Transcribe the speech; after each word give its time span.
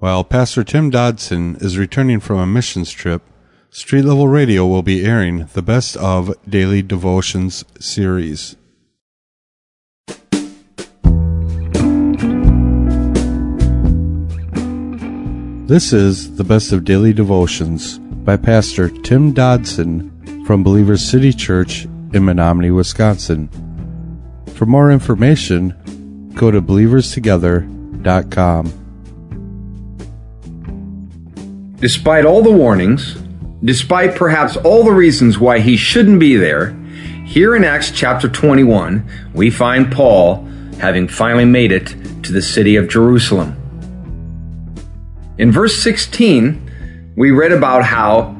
While 0.00 0.22
Pastor 0.22 0.62
Tim 0.62 0.90
Dodson 0.90 1.56
is 1.56 1.76
returning 1.76 2.20
from 2.20 2.38
a 2.38 2.46
missions 2.46 2.92
trip, 2.92 3.20
Street 3.70 4.04
Level 4.04 4.28
Radio 4.28 4.64
will 4.64 4.84
be 4.84 5.04
airing 5.04 5.48
the 5.54 5.62
Best 5.62 5.96
of 5.96 6.32
Daily 6.48 6.82
Devotions 6.82 7.64
series. 7.80 8.54
This 15.66 15.92
is 15.92 16.36
the 16.36 16.44
Best 16.44 16.70
of 16.70 16.84
Daily 16.84 17.12
Devotions 17.12 17.98
by 17.98 18.36
Pastor 18.36 18.90
Tim 18.90 19.32
Dodson 19.32 20.44
from 20.46 20.62
Believers 20.62 21.02
City 21.02 21.32
Church 21.32 21.86
in 22.14 22.24
Menominee, 22.24 22.70
Wisconsin. 22.70 23.48
For 24.54 24.64
more 24.64 24.92
information, 24.92 25.74
go 26.34 26.52
to 26.52 26.62
believerstogether.com. 26.62 28.87
Despite 31.80 32.24
all 32.24 32.42
the 32.42 32.50
warnings, 32.50 33.14
despite 33.62 34.16
perhaps 34.16 34.56
all 34.56 34.82
the 34.82 34.92
reasons 34.92 35.38
why 35.38 35.60
he 35.60 35.76
shouldn't 35.76 36.18
be 36.18 36.36
there, 36.36 36.76
here 37.24 37.54
in 37.54 37.62
Acts 37.62 37.92
chapter 37.92 38.28
21, 38.28 39.08
we 39.32 39.50
find 39.50 39.92
Paul 39.92 40.44
having 40.80 41.06
finally 41.06 41.44
made 41.44 41.70
it 41.70 41.94
to 42.24 42.32
the 42.32 42.42
city 42.42 42.74
of 42.74 42.88
Jerusalem. 42.88 43.54
In 45.38 45.52
verse 45.52 45.78
16, 45.80 47.12
we 47.16 47.30
read 47.30 47.52
about 47.52 47.84
how 47.84 48.36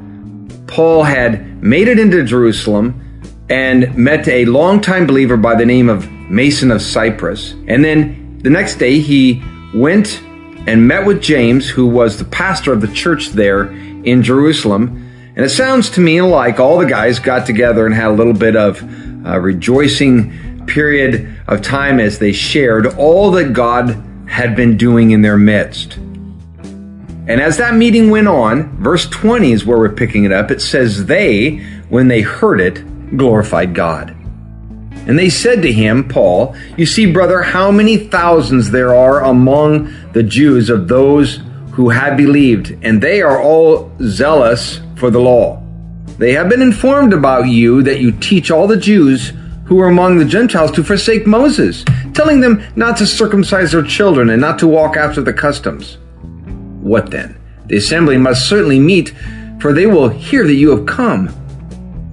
Paul 0.66 1.04
had 1.04 1.62
made 1.62 1.86
it 1.86 2.00
into 2.00 2.24
Jerusalem 2.24 3.04
and 3.48 3.96
met 3.96 4.26
a 4.26 4.46
longtime 4.46 5.06
believer 5.06 5.36
by 5.36 5.54
the 5.54 5.64
name 5.64 5.88
of 5.88 6.04
Mnason 6.04 6.74
of 6.74 6.82
Cyprus. 6.82 7.52
And 7.68 7.84
then 7.84 8.38
the 8.42 8.50
next 8.50 8.76
day 8.76 8.98
he 8.98 9.42
went 9.74 10.20
and 10.68 10.86
met 10.86 11.06
with 11.06 11.22
James, 11.22 11.70
who 11.70 11.86
was 11.86 12.18
the 12.18 12.26
pastor 12.26 12.74
of 12.74 12.82
the 12.82 12.88
church 12.88 13.30
there 13.30 13.72
in 14.04 14.22
Jerusalem. 14.22 15.32
And 15.34 15.42
it 15.42 15.48
sounds 15.48 15.88
to 15.90 16.00
me 16.00 16.20
like 16.20 16.60
all 16.60 16.78
the 16.78 16.84
guys 16.84 17.18
got 17.18 17.46
together 17.46 17.86
and 17.86 17.94
had 17.94 18.08
a 18.08 18.12
little 18.12 18.34
bit 18.34 18.54
of 18.54 18.82
a 19.24 19.40
rejoicing 19.40 20.66
period 20.66 21.34
of 21.48 21.62
time 21.62 21.98
as 21.98 22.18
they 22.18 22.32
shared 22.32 22.86
all 22.98 23.30
that 23.30 23.54
God 23.54 24.04
had 24.28 24.54
been 24.54 24.76
doing 24.76 25.12
in 25.12 25.22
their 25.22 25.38
midst. 25.38 25.96
And 25.96 27.40
as 27.40 27.56
that 27.56 27.74
meeting 27.74 28.10
went 28.10 28.28
on, 28.28 28.76
verse 28.76 29.08
20 29.08 29.52
is 29.52 29.64
where 29.64 29.78
we're 29.78 29.88
picking 29.88 30.24
it 30.24 30.32
up. 30.32 30.50
It 30.50 30.60
says, 30.60 31.06
They, 31.06 31.60
when 31.88 32.08
they 32.08 32.20
heard 32.20 32.60
it, 32.60 33.16
glorified 33.16 33.74
God. 33.74 34.14
And 35.08 35.18
they 35.18 35.30
said 35.30 35.62
to 35.62 35.72
him, 35.72 36.06
Paul, 36.06 36.54
You 36.76 36.84
see, 36.84 37.10
brother, 37.10 37.42
how 37.42 37.70
many 37.70 37.96
thousands 37.96 38.70
there 38.70 38.94
are 38.94 39.24
among 39.24 39.92
the 40.12 40.22
Jews 40.22 40.68
of 40.68 40.86
those 40.86 41.40
who 41.72 41.88
have 41.88 42.18
believed, 42.18 42.76
and 42.82 43.00
they 43.00 43.22
are 43.22 43.40
all 43.40 43.90
zealous 44.02 44.80
for 44.96 45.10
the 45.10 45.20
law. 45.20 45.62
They 46.18 46.32
have 46.32 46.50
been 46.50 46.60
informed 46.60 47.14
about 47.14 47.48
you 47.48 47.82
that 47.84 48.00
you 48.00 48.12
teach 48.12 48.50
all 48.50 48.66
the 48.66 48.76
Jews 48.76 49.32
who 49.64 49.80
are 49.80 49.88
among 49.88 50.18
the 50.18 50.24
Gentiles 50.26 50.72
to 50.72 50.84
forsake 50.84 51.26
Moses, 51.26 51.84
telling 52.12 52.40
them 52.40 52.62
not 52.76 52.98
to 52.98 53.06
circumcise 53.06 53.72
their 53.72 53.82
children 53.82 54.28
and 54.28 54.40
not 54.40 54.58
to 54.58 54.66
walk 54.66 54.96
after 54.96 55.22
the 55.22 55.32
customs. 55.32 55.96
What 56.82 57.10
then? 57.10 57.40
The 57.66 57.76
assembly 57.76 58.18
must 58.18 58.48
certainly 58.48 58.80
meet, 58.80 59.14
for 59.60 59.72
they 59.72 59.86
will 59.86 60.08
hear 60.08 60.46
that 60.46 60.54
you 60.54 60.70
have 60.70 60.86
come. 60.86 61.30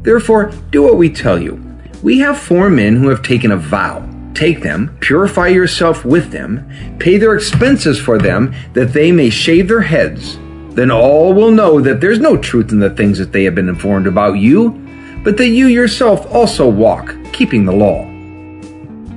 Therefore, 0.04 0.52
do 0.72 0.84
what 0.84 0.98
we 0.98 1.10
tell 1.10 1.42
you 1.42 1.65
we 2.06 2.20
have 2.20 2.40
four 2.40 2.70
men 2.70 2.98
who 2.98 3.10
have 3.10 3.24
taken 3.24 3.52
a 3.52 3.58
vow. 3.58 4.08
Take 4.36 4.62
them, 4.62 4.96
purify 5.00 5.48
yourself 5.48 6.06
with 6.06 6.30
them, 6.30 6.70
pay 7.00 7.18
their 7.18 7.34
expenses 7.34 8.00
for 8.00 8.20
them, 8.20 8.54
that 8.74 8.94
they 8.94 9.12
may 9.12 9.32
shave 9.32 9.68
their 9.68 9.82
heads. 9.82 10.38
Then 10.76 10.92
all 10.92 11.34
will 11.34 11.50
know 11.50 11.82
that 11.82 12.02
there's 12.02 12.20
no 12.20 12.38
truth 12.38 12.72
in 12.72 12.78
the 12.78 12.92
things 12.92 13.18
that 13.18 13.32
they 13.32 13.44
have 13.46 13.56
been 13.56 13.70
informed 13.70 14.06
about 14.06 14.34
you, 14.34 14.80
but 15.24 15.36
that 15.38 15.48
you 15.48 15.66
yourself 15.66 16.32
also 16.32 16.70
walk, 16.70 17.16
keeping 17.34 17.66
the 17.66 17.74
law. 17.74 18.15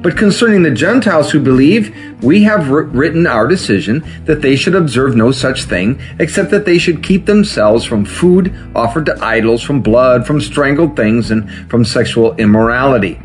But 0.00 0.16
concerning 0.16 0.62
the 0.62 0.70
Gentiles 0.70 1.30
who 1.30 1.40
believe, 1.40 1.94
we 2.22 2.44
have 2.44 2.68
written 2.70 3.26
our 3.26 3.48
decision 3.48 4.04
that 4.26 4.42
they 4.42 4.54
should 4.54 4.76
observe 4.76 5.16
no 5.16 5.32
such 5.32 5.64
thing, 5.64 6.00
except 6.20 6.50
that 6.52 6.64
they 6.64 6.78
should 6.78 7.02
keep 7.02 7.26
themselves 7.26 7.84
from 7.84 8.04
food 8.04 8.54
offered 8.76 9.06
to 9.06 9.24
idols, 9.24 9.60
from 9.60 9.82
blood, 9.82 10.24
from 10.24 10.40
strangled 10.40 10.94
things, 10.94 11.32
and 11.32 11.50
from 11.68 11.84
sexual 11.84 12.36
immorality. 12.36 13.16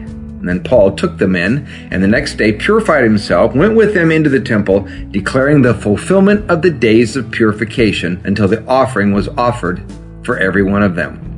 And 0.44 0.50
then 0.50 0.64
Paul 0.64 0.96
took 0.96 1.20
them 1.20 1.36
in, 1.36 1.68
and 1.92 2.04
the 2.04 2.08
next 2.08 2.36
day 2.36 2.52
purified 2.52 3.04
himself, 3.04 3.56
went 3.56 3.76
with 3.76 3.94
them 3.94 4.12
into 4.12 4.30
the 4.30 4.42
temple, 4.42 4.88
declaring 5.12 5.62
the 5.62 5.76
fulfillment 5.76 6.50
of 6.50 6.64
the 6.64 6.72
days 6.72 7.16
of 7.16 7.32
purification 7.32 8.20
until 8.26 8.48
the 8.48 8.66
offering 8.66 9.14
was 9.14 9.30
offered 9.30 9.82
for 10.24 10.38
every 10.38 10.64
one 10.64 10.84
of 10.84 10.96
them. 10.96 11.33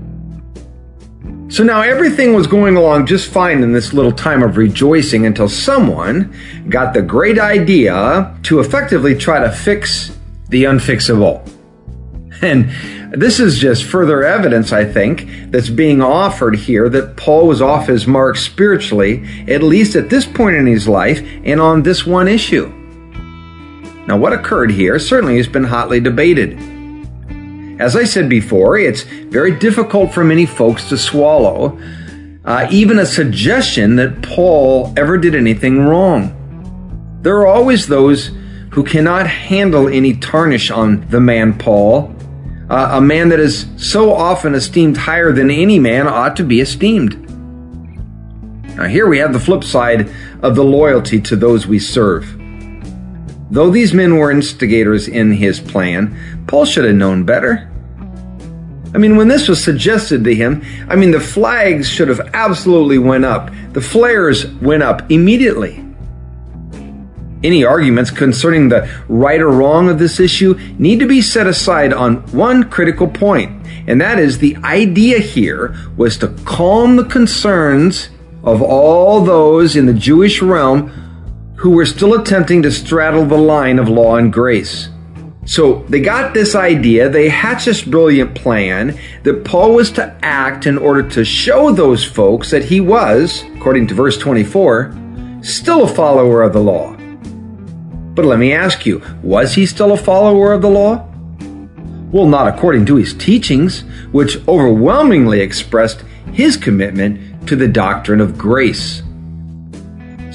So 1.56 1.64
now 1.64 1.84
everything 1.84 2.34
was 2.34 2.48
going 2.48 2.76
along 2.76 3.06
just 3.06 3.32
fine 3.32 3.64
in 3.64 3.72
this 3.72 3.94
little 3.94 4.12
time 4.12 4.44
of 4.44 4.58
rejoicing 4.58 5.26
until 5.26 5.48
someone 5.48 6.36
got 6.68 6.94
the 6.94 7.02
great 7.02 7.40
idea 7.40 8.38
to 8.44 8.60
effectively 8.60 9.16
try 9.16 9.40
to 9.40 9.50
fix 9.50 10.18
the 10.50 10.66
unfixable. 10.66 11.50
And 12.42 12.70
this 13.18 13.40
is 13.40 13.58
just 13.58 13.86
further 13.86 14.26
evidence, 14.26 14.74
I 14.74 14.84
think, 14.84 15.30
that's 15.50 15.70
being 15.70 16.02
offered 16.02 16.58
here 16.58 16.90
that 16.90 17.16
Paul 17.16 17.48
was 17.48 17.62
off 17.62 17.88
his 17.88 18.06
mark 18.06 18.36
spiritually, 18.36 19.26
at 19.48 19.64
least 19.64 19.96
at 19.96 20.10
this 20.10 20.26
point 20.26 20.58
in 20.58 20.68
his 20.68 20.90
life, 20.90 21.26
and 21.46 21.62
on 21.62 21.84
this 21.84 22.06
one 22.06 22.28
issue. 22.28 22.68
Now, 24.10 24.18
what 24.18 24.34
occurred 24.34 24.72
here 24.72 25.00
certainly 25.00 25.38
has 25.38 25.48
been 25.48 25.64
hotly 25.64 26.02
debated. 26.02 26.75
As 27.80 27.96
I 27.96 28.06
said 28.06 28.30
before, 28.30 28.78
it's 28.78 29.04
very 29.04 29.58
difficult 29.58 30.14
for 30.14 30.24
many 30.24 30.46
folks 30.46 30.90
to 30.90 30.98
swallow 30.98 31.78
uh, 32.46 32.68
even 32.70 33.00
a 33.00 33.06
suggestion 33.06 33.96
that 33.96 34.22
Paul 34.22 34.94
ever 34.96 35.18
did 35.18 35.36
anything 35.36 35.80
wrong. 35.80 36.32
There 37.24 37.38
are 37.38 37.48
always 37.48 37.88
those 37.88 38.30
who 38.72 38.84
cannot 38.84 39.26
handle 39.26 39.88
any 39.88 40.16
tarnish 40.16 40.70
on 40.70 41.08
the 41.10 41.20
man 41.20 41.58
Paul, 41.58 42.16
uh, 42.70 42.90
a 42.94 43.02
man 43.02 43.30
that 43.30 43.40
is 43.40 43.66
so 43.78 44.14
often 44.14 44.54
esteemed 44.54 44.96
higher 44.96 45.32
than 45.32 45.50
any 45.50 45.80
man 45.80 46.08
ought 46.08 46.36
to 46.36 46.44
be 46.44 46.62
esteemed. 46.62 47.20
Now, 48.76 48.86
here 48.86 49.08
we 49.08 49.18
have 49.20 49.34
the 49.34 49.40
flip 49.40 49.64
side 49.64 50.12
of 50.44 50.56
the 50.56 50.64
loyalty 50.64 51.20
to 51.22 51.36
those 51.36 51.66
we 51.66 51.80
serve. 51.80 52.35
Though 53.52 53.70
these 53.70 53.94
men 53.94 54.18
were 54.18 54.32
instigators 54.32 55.08
in 55.08 55.32
his 55.32 55.60
plan, 55.60 56.46
Paul 56.48 56.66
should 56.66 56.86
have 56.86 56.96
known 56.96 57.24
better. 57.24 57.70
I 58.94 58.98
mean, 58.98 59.18
when 59.18 59.28
this 59.28 59.48
was 59.48 59.64
suggested 59.64 60.24
to 60.24 60.34
him, 60.34 60.64
I 60.90 60.96
mean, 60.96 61.12
the 61.12 61.20
flags 61.20 61.88
should 61.88 62.08
have 62.08 62.30
absolutely 62.34 62.98
went 62.98 63.26
up. 63.26 63.52
The 63.74 63.82
flares 63.82 64.48
went 64.48 64.84
up 64.84 65.12
immediately. 65.12 65.84
Any 67.44 67.64
arguments 67.64 68.10
concerning 68.10 68.70
the 68.70 68.90
right 69.08 69.40
or 69.40 69.52
wrong 69.52 69.90
of 69.90 70.00
this 70.00 70.20
issue 70.20 70.58
need 70.80 71.00
to 71.00 71.08
be 71.08 71.22
set 71.22 71.46
aside 71.46 71.94
on 71.94 72.26
one 72.32 72.70
critical 72.70 73.08
point, 73.08 73.68
and 73.86 74.02
that 74.02 74.18
is 74.18 74.40
the 74.40 74.56
idea 74.64 75.20
here 75.20 75.76
was 75.98 76.18
to 76.20 76.30
calm 76.46 76.96
the 76.96 77.04
concerns 77.04 78.10
of 78.44 78.62
all 78.62 79.24
those 79.24 79.76
in 79.76 79.86
the 79.86 79.94
Jewish 79.94 80.42
realm 80.42 80.90
who 81.66 81.72
were 81.72 81.84
still 81.84 82.14
attempting 82.14 82.62
to 82.62 82.72
straddle 82.72 83.26
the 83.26 83.36
line 83.36 83.80
of 83.80 83.90
law 83.90 84.18
and 84.18 84.32
grace. 84.32 84.90
So 85.46 85.84
they 85.90 86.00
got 86.00 86.32
this 86.32 86.54
idea, 86.54 87.10
they 87.10 87.28
hatched 87.28 87.66
this 87.66 87.82
brilliant 87.82 88.36
plan 88.36 89.00
that 89.24 89.44
Paul 89.44 89.74
was 89.74 89.90
to 89.94 90.16
act 90.22 90.68
in 90.68 90.78
order 90.78 91.02
to 91.10 91.26
show 91.26 91.72
those 91.72 92.06
folks 92.06 92.52
that 92.52 92.66
he 92.66 92.82
was, 92.82 93.44
according 93.56 93.88
to 93.88 93.96
verse 93.96 94.16
24, 94.20 94.96
still 95.42 95.86
a 95.86 95.88
follower 95.88 96.44
of 96.44 96.54
the 96.54 96.60
law. 96.60 96.96
But 98.14 98.26
let 98.26 98.38
me 98.38 98.54
ask 98.54 98.86
you, 98.86 99.02
was 99.24 99.56
he 99.56 99.66
still 99.66 99.92
a 99.92 99.98
follower 99.98 100.54
of 100.54 100.62
the 100.62 100.70
law? 100.70 101.10
Well, 102.12 102.28
not 102.28 102.48
according 102.48 102.86
to 102.86 102.98
his 102.98 103.16
teachings, 103.16 103.80
which 104.12 104.38
overwhelmingly 104.48 105.40
expressed 105.40 106.04
his 106.32 106.58
commitment 106.58 107.48
to 107.48 107.56
the 107.56 107.68
doctrine 107.68 108.22
of 108.22 108.38
grace. 108.38 109.02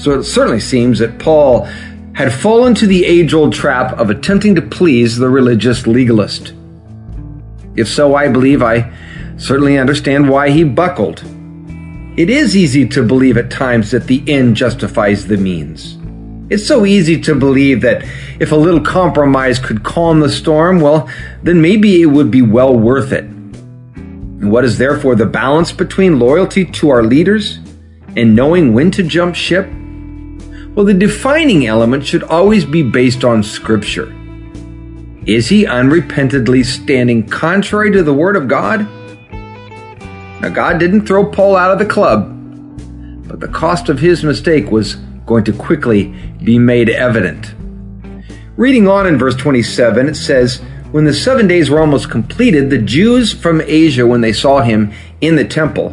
So 0.01 0.17
it 0.19 0.23
certainly 0.23 0.59
seems 0.59 0.97
that 0.97 1.19
Paul 1.19 1.65
had 2.13 2.33
fallen 2.33 2.73
to 2.73 2.87
the 2.87 3.05
age 3.05 3.35
old 3.35 3.53
trap 3.53 3.99
of 3.99 4.09
attempting 4.09 4.55
to 4.55 4.61
please 4.63 5.15
the 5.15 5.29
religious 5.29 5.85
legalist. 5.85 6.53
If 7.75 7.87
so, 7.87 8.15
I 8.15 8.27
believe 8.27 8.63
I 8.63 8.91
certainly 9.37 9.77
understand 9.77 10.27
why 10.27 10.49
he 10.49 10.63
buckled. 10.63 11.23
It 12.17 12.31
is 12.31 12.57
easy 12.57 12.87
to 12.87 13.05
believe 13.05 13.37
at 13.37 13.51
times 13.51 13.91
that 13.91 14.07
the 14.07 14.23
end 14.27 14.55
justifies 14.55 15.27
the 15.27 15.37
means. 15.37 15.99
It's 16.49 16.65
so 16.65 16.83
easy 16.83 17.21
to 17.21 17.35
believe 17.35 17.81
that 17.81 18.03
if 18.39 18.51
a 18.51 18.55
little 18.55 18.81
compromise 18.81 19.59
could 19.59 19.83
calm 19.83 20.19
the 20.19 20.29
storm, 20.29 20.79
well, 20.79 21.07
then 21.43 21.61
maybe 21.61 22.01
it 22.01 22.07
would 22.07 22.31
be 22.31 22.41
well 22.41 22.75
worth 22.75 23.11
it. 23.11 23.25
And 23.25 24.51
what 24.51 24.65
is 24.65 24.79
therefore 24.79 25.13
the 25.13 25.27
balance 25.27 25.71
between 25.71 26.17
loyalty 26.17 26.65
to 26.65 26.89
our 26.89 27.03
leaders 27.03 27.59
and 28.17 28.35
knowing 28.35 28.73
when 28.73 28.89
to 28.91 29.03
jump 29.03 29.35
ship? 29.35 29.71
Well, 30.73 30.85
the 30.85 30.93
defining 30.93 31.67
element 31.67 32.05
should 32.05 32.23
always 32.23 32.63
be 32.63 32.81
based 32.81 33.25
on 33.25 33.43
Scripture. 33.43 34.05
Is 35.25 35.49
he 35.49 35.65
unrepentantly 35.65 36.63
standing 36.63 37.27
contrary 37.27 37.91
to 37.91 38.03
the 38.03 38.13
Word 38.13 38.37
of 38.37 38.47
God? 38.47 38.87
Now, 40.41 40.47
God 40.47 40.79
didn't 40.79 41.05
throw 41.05 41.29
Paul 41.29 41.57
out 41.57 41.71
of 41.71 41.79
the 41.79 41.85
club, 41.85 42.29
but 43.27 43.41
the 43.41 43.49
cost 43.49 43.89
of 43.89 43.99
his 43.99 44.23
mistake 44.23 44.71
was 44.71 44.95
going 45.25 45.43
to 45.43 45.53
quickly 45.53 46.15
be 46.41 46.57
made 46.57 46.89
evident. 46.89 47.53
Reading 48.55 48.87
on 48.87 49.07
in 49.07 49.17
verse 49.17 49.35
27, 49.35 50.07
it 50.07 50.15
says, 50.15 50.61
When 50.91 51.03
the 51.03 51.13
seven 51.13 51.47
days 51.47 51.69
were 51.69 51.81
almost 51.81 52.09
completed, 52.09 52.69
the 52.69 52.77
Jews 52.77 53.33
from 53.33 53.59
Asia, 53.59 54.07
when 54.07 54.21
they 54.21 54.33
saw 54.33 54.61
him 54.61 54.93
in 55.19 55.35
the 55.35 55.45
temple, 55.45 55.89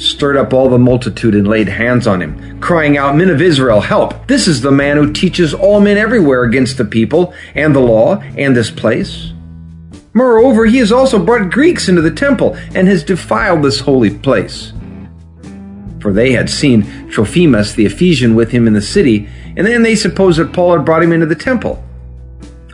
stirred 0.00 0.36
up 0.36 0.54
all 0.54 0.70
the 0.70 0.78
multitude 0.78 1.34
and 1.34 1.46
laid 1.46 1.68
hands 1.68 2.06
on 2.06 2.22
him, 2.22 2.58
crying 2.60 2.96
out, 2.96 3.14
Men 3.14 3.28
of 3.28 3.42
Israel, 3.42 3.82
help! 3.82 4.26
This 4.26 4.48
is 4.48 4.62
the 4.62 4.72
man 4.72 4.96
who 4.96 5.12
teaches 5.12 5.52
all 5.52 5.80
men 5.80 5.98
everywhere 5.98 6.44
against 6.44 6.78
the 6.78 6.84
people 6.84 7.34
and 7.54 7.74
the 7.74 7.80
law 7.80 8.16
and 8.36 8.56
this 8.56 8.70
place. 8.70 9.32
Moreover, 10.14 10.66
he 10.66 10.78
has 10.78 10.90
also 10.90 11.24
brought 11.24 11.52
Greeks 11.52 11.88
into 11.88 12.02
the 12.02 12.10
temple 12.10 12.56
and 12.74 12.88
has 12.88 13.04
defiled 13.04 13.62
this 13.62 13.80
holy 13.80 14.10
place. 14.10 14.72
For 16.00 16.12
they 16.12 16.32
had 16.32 16.48
seen 16.48 17.10
Trophimus 17.10 17.74
the 17.74 17.84
Ephesian 17.84 18.34
with 18.34 18.50
him 18.50 18.66
in 18.66 18.72
the 18.72 18.80
city, 18.80 19.28
and 19.56 19.66
then 19.66 19.82
they 19.82 19.94
supposed 19.94 20.38
that 20.38 20.52
Paul 20.52 20.72
had 20.72 20.84
brought 20.86 21.02
him 21.02 21.12
into 21.12 21.26
the 21.26 21.34
temple. 21.34 21.84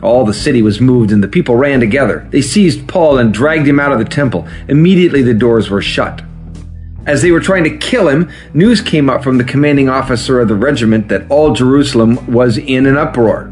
All 0.01 0.25
the 0.25 0.33
city 0.33 0.61
was 0.61 0.79
moved, 0.79 1.11
and 1.11 1.21
the 1.21 1.27
people 1.27 1.55
ran 1.55 1.79
together. 1.79 2.25
They 2.29 2.41
seized 2.41 2.87
Paul 2.87 3.17
and 3.17 3.33
dragged 3.33 3.67
him 3.67 3.79
out 3.79 3.91
of 3.91 3.99
the 3.99 4.05
temple. 4.05 4.47
Immediately 4.69 5.23
the 5.23 5.33
doors 5.33 5.69
were 5.69 5.81
shut. 5.81 6.21
As 7.07 7.21
they 7.21 7.31
were 7.31 7.39
trying 7.39 7.63
to 7.63 7.77
kill 7.77 8.09
him, 8.09 8.29
news 8.53 8.81
came 8.81 9.09
up 9.09 9.23
from 9.23 9.37
the 9.37 9.45
commanding 9.45 9.87
officer 9.87 10.41
of 10.41 10.49
the 10.49 10.55
regiment 10.55 11.07
that 11.07 11.25
all 11.31 11.53
Jerusalem 11.53 12.31
was 12.31 12.57
in 12.57 12.85
an 12.85 12.97
uproar. 12.97 13.49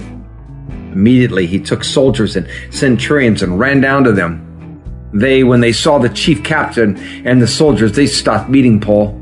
Immediately 0.92 1.48
he 1.48 1.62
took 1.62 1.86
soldiers 1.86 2.36
and 2.36 2.50
centurions 2.70 3.42
and 3.42 3.58
ran 3.58 3.80
down 3.80 4.04
to 4.04 4.12
them. 4.12 4.42
They, 5.14 5.46
when 5.46 5.62
they 5.62 5.72
saw 5.72 5.98
the 6.00 6.10
chief 6.10 6.44
captain 6.44 6.98
and 7.26 7.42
the 7.42 7.48
soldiers, 7.48 7.94
they 7.94 8.08
stopped 8.08 8.52
beating 8.52 8.82
Paul. 8.82 9.18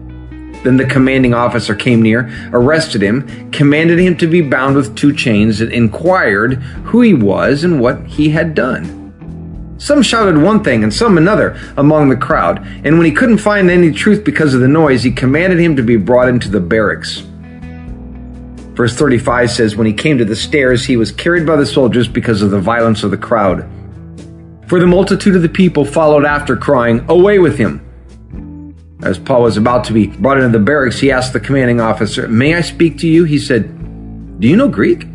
Then 0.63 0.77
the 0.77 0.85
commanding 0.85 1.35
officer 1.35 1.75
came 1.75 2.01
near, 2.01 2.31
arrested 2.53 3.03
him, 3.03 3.51
commanded 3.51 3.99
him 3.99 4.17
to 4.17 4.25
be 4.25 4.41
bound 4.41 4.75
with 4.75 4.95
two 4.95 5.13
chains, 5.13 5.61
and 5.61 5.71
inquired 5.71 6.55
who 6.85 7.01
he 7.01 7.13
was 7.13 7.63
and 7.63 7.79
what 7.79 8.03
he 8.07 8.29
had 8.29 8.55
done. 8.55 9.02
Some 9.77 10.01
shouted 10.01 10.37
one 10.37 10.63
thing 10.63 10.83
and 10.83 10.93
some 10.93 11.17
another 11.17 11.59
among 11.77 12.09
the 12.09 12.15
crowd, 12.15 12.65
and 12.83 12.97
when 12.97 13.05
he 13.05 13.11
couldn't 13.11 13.39
find 13.39 13.69
any 13.69 13.91
truth 13.91 14.23
because 14.23 14.53
of 14.53 14.61
the 14.61 14.67
noise, 14.67 15.03
he 15.03 15.11
commanded 15.11 15.59
him 15.59 15.75
to 15.75 15.83
be 15.83 15.97
brought 15.97 16.29
into 16.29 16.49
the 16.49 16.59
barracks. 16.59 17.23
Verse 18.73 18.95
35 18.95 19.51
says, 19.51 19.75
When 19.75 19.85
he 19.87 19.93
came 19.93 20.17
to 20.17 20.25
the 20.25 20.35
stairs, 20.35 20.85
he 20.85 20.97
was 20.97 21.11
carried 21.11 21.45
by 21.45 21.55
the 21.55 21.65
soldiers 21.65 22.07
because 22.07 22.41
of 22.41 22.51
the 22.51 22.59
violence 22.59 23.03
of 23.03 23.11
the 23.11 23.17
crowd. 23.17 23.69
For 24.67 24.79
the 24.79 24.87
multitude 24.87 25.35
of 25.35 25.41
the 25.43 25.49
people 25.49 25.85
followed 25.85 26.25
after, 26.25 26.55
crying, 26.55 27.05
Away 27.07 27.37
with 27.37 27.57
him! 27.57 27.81
As 29.03 29.19
Paul 29.19 29.43
was 29.43 29.57
about 29.57 29.83
to 29.85 29.93
be 29.93 30.07
brought 30.07 30.37
into 30.37 30.57
the 30.57 30.63
barracks, 30.63 30.99
he 30.99 31.11
asked 31.11 31.33
the 31.33 31.39
commanding 31.39 31.81
officer, 31.81 32.27
May 32.27 32.55
I 32.55 32.61
speak 32.61 32.97
to 32.99 33.07
you? 33.07 33.25
He 33.25 33.37
said, 33.37 34.39
Do 34.39 34.47
you 34.47 34.55
know 34.55 34.69
Greek? 34.69 35.05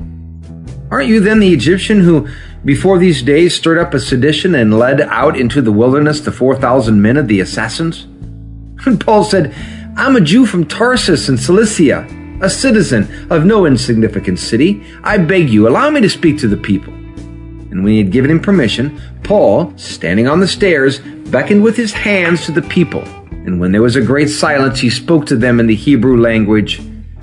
Aren't 0.91 1.09
you 1.09 1.21
then 1.21 1.41
the 1.41 1.53
Egyptian 1.53 2.01
who, 2.01 2.29
before 2.65 2.99
these 2.99 3.23
days, 3.23 3.55
stirred 3.55 3.79
up 3.79 3.95
a 3.95 4.01
sedition 4.01 4.55
and 4.55 4.79
led 4.79 5.01
out 5.01 5.39
into 5.39 5.63
the 5.63 5.73
wilderness 5.73 6.21
the 6.21 6.33
4,000 6.33 7.01
men 7.01 7.17
of 7.17 7.29
the 7.29 7.41
assassins? 7.41 8.07
And 8.87 9.01
Paul 9.01 9.25
said, 9.25 9.55
I'm 9.97 10.15
a 10.15 10.21
Jew 10.21 10.47
from 10.47 10.65
Tarsus 10.65 11.29
in 11.29 11.37
Cilicia 11.37 12.07
a 12.41 12.51
citizen 12.51 13.09
of 13.31 13.45
no 13.45 13.67
insignificant 13.67 14.39
city, 14.39 14.85
I 15.03 15.19
beg 15.19 15.51
you, 15.51 15.69
allow 15.69 15.91
me 15.91 16.01
to 16.01 16.11
speak 16.11 16.39
to 16.39 16.49
the 16.49 16.57
people. 16.57 16.93
And 16.93 17.85
when 17.85 17.93
he 17.93 17.99
had 17.99 18.13
given 18.13 18.31
him 18.31 18.41
permission, 18.41 19.01
Paul, 19.25 19.77
standing 19.77 20.27
on 20.27 20.41
the 20.41 20.49
stairs, 20.49 21.01
beckoned 21.01 21.63
with 21.63 21.77
his 21.77 21.93
hands 21.93 22.47
to 22.47 22.53
the 22.53 22.63
people. 22.63 23.03
And 23.31 23.61
when 23.61 23.73
there 23.73 23.83
was 23.83 23.97
a 23.97 24.01
great 24.01 24.29
silence, 24.29 24.81
he 24.81 24.91
spoke 24.91 25.27
to 25.27 25.37
them 25.37 25.61
in 25.61 25.67
the 25.67 25.75
Hebrew 25.75 26.21
language, 26.21 26.81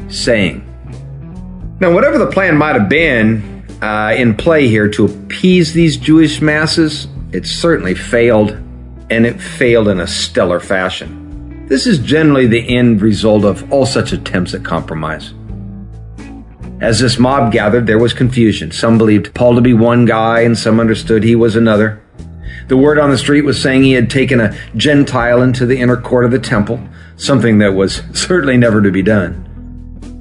saying, 0.10 0.64
Now, 1.80 1.94
whatever 1.94 2.18
the 2.18 2.30
plan 2.30 2.58
might 2.58 2.76
have 2.76 2.90
been 2.90 3.55
uh, 3.86 4.16
in 4.16 4.36
play 4.36 4.68
here 4.68 4.90
to 4.90 5.06
appease 5.06 5.74
these 5.74 5.96
Jewish 5.96 6.42
masses, 6.42 7.08
it 7.32 7.46
certainly 7.46 7.94
failed, 7.94 8.52
and 9.12 9.28
it 9.28 9.40
failed 9.40 9.88
in 9.88 10.00
a 10.00 10.08
stellar 10.08 10.60
fashion. 10.60 11.68
This 11.68 11.86
is 11.86 12.00
generally 12.00 12.48
the 12.48 12.76
end 12.76 13.04
result 13.04 13.46
of 13.46 13.72
all 13.72 13.86
such 13.86 14.12
attempts 14.12 14.56
at 14.56 14.66
compromise. 14.66 15.36
As 16.82 17.00
this 17.00 17.20
mob 17.20 17.52
gathered, 17.52 17.86
there 17.86 18.00
was 18.00 18.12
confusion. 18.12 18.72
Some 18.72 18.98
believed 18.98 19.36
Paul 19.36 19.54
to 19.54 19.62
be 19.62 19.74
one 19.74 20.06
guy, 20.06 20.42
and 20.42 20.58
some 20.58 20.80
understood 20.80 21.22
he 21.22 21.36
was 21.36 21.56
another. 21.56 22.02
The 22.68 22.78
word 22.78 22.98
on 22.98 23.12
the 23.12 23.20
street 23.20 23.44
was 23.44 23.62
saying 23.62 23.84
he 23.84 23.92
had 23.92 24.10
taken 24.10 24.42
a 24.42 24.58
Gentile 24.76 25.44
into 25.44 25.68
the 25.68 25.80
inner 25.80 25.98
court 25.98 26.26
of 26.26 26.32
the 26.32 26.40
temple, 26.40 26.80
something 27.18 27.60
that 27.60 27.76
was 27.76 28.02
certainly 28.14 28.58
never 28.58 28.82
to 28.82 28.90
be 28.90 29.04
done. 29.04 29.55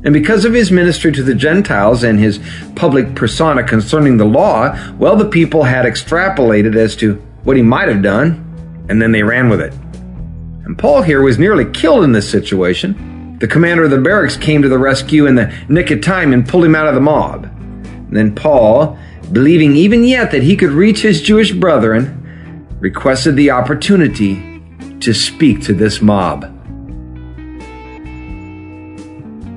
And 0.04 0.12
because 0.12 0.44
of 0.44 0.52
his 0.52 0.70
ministry 0.70 1.12
to 1.12 1.22
the 1.22 1.34
Gentiles 1.34 2.04
and 2.04 2.18
his 2.18 2.38
public 2.76 3.14
persona 3.14 3.64
concerning 3.64 4.18
the 4.18 4.26
law, 4.26 4.78
well, 4.98 5.16
the 5.16 5.28
people 5.28 5.64
had 5.64 5.86
extrapolated 5.86 6.76
as 6.76 6.94
to 6.96 7.14
what 7.42 7.56
he 7.56 7.62
might 7.62 7.88
have 7.88 8.02
done, 8.02 8.84
and 8.88 9.00
then 9.00 9.12
they 9.12 9.22
ran 9.22 9.48
with 9.48 9.60
it. 9.60 9.72
And 10.64 10.78
Paul 10.78 11.02
here 11.02 11.22
was 11.22 11.38
nearly 11.38 11.64
killed 11.72 12.04
in 12.04 12.12
this 12.12 12.30
situation. 12.30 13.38
The 13.38 13.48
commander 13.48 13.84
of 13.84 13.90
the 13.90 14.00
barracks 14.00 14.36
came 14.36 14.62
to 14.62 14.68
the 14.68 14.78
rescue 14.78 15.26
in 15.26 15.34
the 15.34 15.52
nick 15.68 15.90
of 15.90 16.02
time 16.02 16.32
and 16.32 16.46
pulled 16.46 16.64
him 16.64 16.74
out 16.74 16.86
of 16.86 16.94
the 16.94 17.00
mob. 17.00 17.44
And 17.44 18.16
then 18.16 18.34
Paul, 18.34 18.98
believing 19.32 19.74
even 19.74 20.04
yet 20.04 20.30
that 20.32 20.42
he 20.42 20.56
could 20.56 20.70
reach 20.70 21.00
his 21.00 21.22
Jewish 21.22 21.52
brethren, 21.52 22.20
requested 22.78 23.36
the 23.36 23.50
opportunity 23.50 24.62
to 25.00 25.14
speak 25.14 25.62
to 25.62 25.72
this 25.72 26.02
mob. 26.02 26.53